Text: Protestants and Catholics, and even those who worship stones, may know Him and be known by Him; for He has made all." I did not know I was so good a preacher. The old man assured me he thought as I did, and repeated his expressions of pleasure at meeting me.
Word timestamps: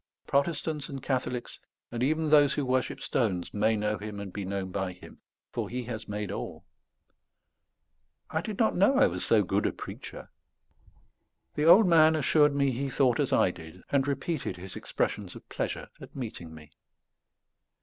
Protestants 0.25 0.89
and 0.89 1.03
Catholics, 1.03 1.59
and 1.91 2.01
even 2.01 2.27
those 2.31 2.55
who 2.55 2.65
worship 2.65 3.01
stones, 3.01 3.53
may 3.53 3.75
know 3.75 3.99
Him 3.99 4.19
and 4.19 4.33
be 4.33 4.43
known 4.43 4.71
by 4.71 4.93
Him; 4.93 5.19
for 5.51 5.69
He 5.69 5.83
has 5.83 6.07
made 6.07 6.31
all." 6.31 6.65
I 8.31 8.41
did 8.41 8.57
not 8.57 8.75
know 8.75 8.97
I 8.97 9.05
was 9.05 9.23
so 9.23 9.43
good 9.43 9.67
a 9.67 9.71
preacher. 9.71 10.31
The 11.53 11.65
old 11.65 11.85
man 11.87 12.15
assured 12.15 12.55
me 12.55 12.71
he 12.71 12.89
thought 12.89 13.19
as 13.19 13.31
I 13.31 13.51
did, 13.51 13.83
and 13.91 14.07
repeated 14.07 14.57
his 14.57 14.75
expressions 14.75 15.35
of 15.35 15.47
pleasure 15.49 15.87
at 15.99 16.15
meeting 16.15 16.51
me. 16.51 16.71